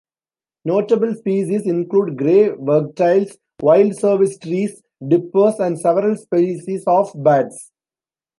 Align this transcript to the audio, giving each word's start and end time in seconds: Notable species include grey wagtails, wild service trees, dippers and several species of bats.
Notable 0.65 1.13
species 1.13 1.67
include 1.67 2.17
grey 2.17 2.49
wagtails, 2.53 3.37
wild 3.59 3.95
service 3.95 4.35
trees, 4.39 4.81
dippers 5.07 5.59
and 5.59 5.79
several 5.79 6.15
species 6.15 6.83
of 6.87 7.11
bats. 7.17 7.69